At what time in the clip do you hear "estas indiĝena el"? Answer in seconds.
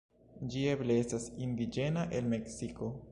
1.01-2.33